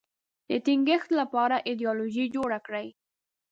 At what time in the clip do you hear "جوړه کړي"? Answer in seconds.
2.35-2.87